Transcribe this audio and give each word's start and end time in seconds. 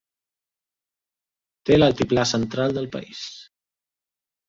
Té 1.71 1.79
l'altiplà 1.79 2.27
central 2.33 2.77
del 2.81 2.91
país. 2.99 3.25